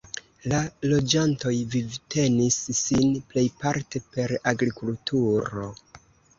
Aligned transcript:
La 0.51 0.61
loĝantoj 0.93 1.51
vivtenis 1.75 2.59
sin 2.81 3.13
plejparte 3.35 4.05
per 4.17 4.37
agrikulturo. 4.55 5.71